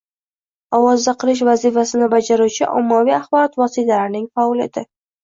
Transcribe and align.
ovoza 0.77 1.13
qilish 1.23 1.43
vazifasini 1.49 2.07
bajaruvchi 2.13 2.69
Ommaviy 2.79 3.15
axborot 3.19 3.59
vositalarining 3.63 4.27
faoliyati 4.41 4.85